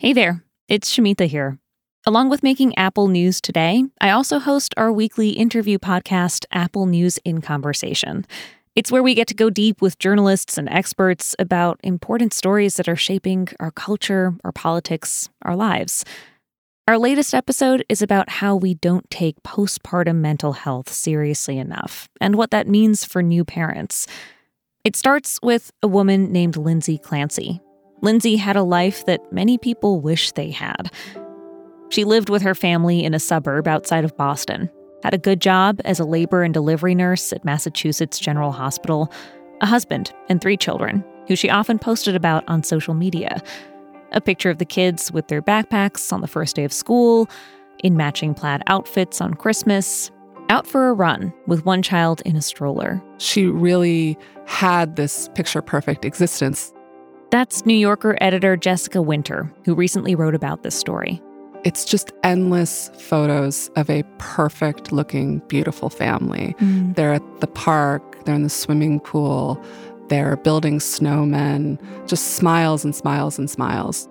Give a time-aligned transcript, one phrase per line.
[0.00, 1.58] Hey there, it's Shumita here.
[2.06, 7.18] Along with making Apple News today, I also host our weekly interview podcast, Apple News
[7.24, 8.24] in Conversation.
[8.76, 12.88] It's where we get to go deep with journalists and experts about important stories that
[12.88, 16.04] are shaping our culture, our politics, our lives.
[16.86, 22.36] Our latest episode is about how we don't take postpartum mental health seriously enough and
[22.36, 24.06] what that means for new parents.
[24.84, 27.60] It starts with a woman named Lindsay Clancy.
[28.00, 30.90] Lindsay had a life that many people wish they had.
[31.90, 34.70] She lived with her family in a suburb outside of Boston,
[35.02, 39.12] had a good job as a labor and delivery nurse at Massachusetts General Hospital,
[39.60, 43.42] a husband, and three children, who she often posted about on social media
[44.12, 47.28] a picture of the kids with their backpacks on the first day of school,
[47.84, 50.10] in matching plaid outfits on Christmas,
[50.48, 53.02] out for a run with one child in a stroller.
[53.18, 56.72] She really had this picture perfect existence.
[57.30, 61.20] That's New Yorker editor Jessica Winter, who recently wrote about this story.
[61.62, 66.54] It's just endless photos of a perfect looking, beautiful family.
[66.58, 66.94] Mm.
[66.94, 69.62] They're at the park, they're in the swimming pool,
[70.08, 74.08] they're building snowmen, just smiles and smiles and smiles.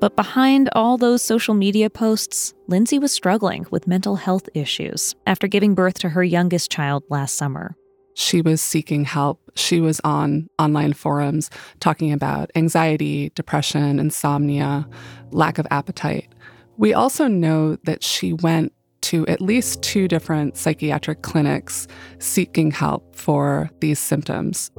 [0.00, 5.46] But behind all those social media posts, Lindsay was struggling with mental health issues after
[5.46, 7.76] giving birth to her youngest child last summer.
[8.14, 9.40] She was seeking help.
[9.56, 14.88] She was on online forums talking about anxiety, depression, insomnia,
[15.30, 16.28] lack of appetite.
[16.76, 21.86] We also know that she went to at least two different psychiatric clinics
[22.18, 24.70] seeking help for these symptoms.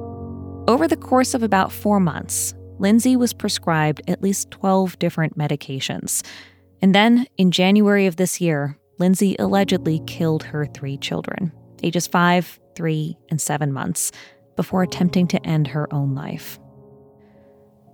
[0.67, 6.25] Over the course of about four months, Lindsay was prescribed at least 12 different medications.
[6.81, 11.51] And then, in January of this year, Lindsay allegedly killed her three children,
[11.83, 14.11] ages five, three, and seven months,
[14.55, 16.59] before attempting to end her own life.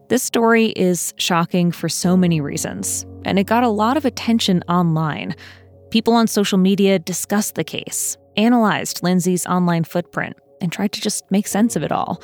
[0.10, 4.62] This story is shocking for so many reasons, and it got a lot of attention
[4.68, 5.36] online.
[5.90, 11.30] People on social media discussed the case, analyzed Lindsay's online footprint, and tried to just
[11.32, 12.22] make sense of it all.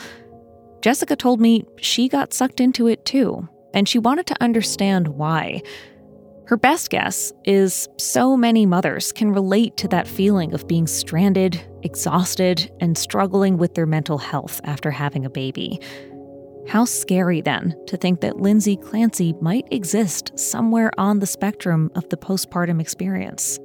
[0.81, 5.61] Jessica told me she got sucked into it too, and she wanted to understand why.
[6.47, 11.61] Her best guess is so many mothers can relate to that feeling of being stranded,
[11.83, 15.81] exhausted, and struggling with their mental health after having a baby.
[16.69, 22.07] How scary, then, to think that Lindsay Clancy might exist somewhere on the spectrum of
[22.07, 23.59] the postpartum experience.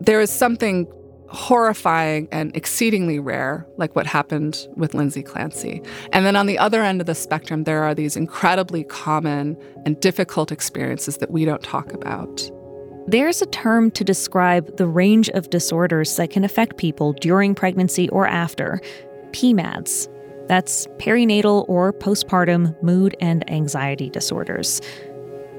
[0.00, 0.86] There is something
[1.32, 5.82] horrifying and exceedingly rare, like what happened with Lindsay Clancy.
[6.12, 9.56] And then on the other end of the spectrum, there are these incredibly common
[9.86, 12.50] and difficult experiences that we don't talk about.
[13.06, 18.08] There's a term to describe the range of disorders that can affect people during pregnancy
[18.10, 18.80] or after
[19.32, 20.08] PMADS,
[20.48, 24.80] that's perinatal or postpartum mood and anxiety disorders.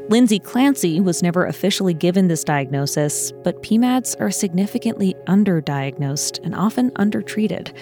[0.09, 6.91] Lindsay Clancy was never officially given this diagnosis, but PMADs are significantly underdiagnosed and often
[6.97, 7.73] undertreated.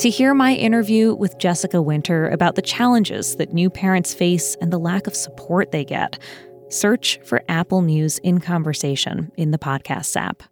[0.00, 4.72] To hear my interview with Jessica Winter about the challenges that new parents face and
[4.72, 6.18] the lack of support they get,
[6.68, 10.42] search for Apple News in Conversation in the podcast app.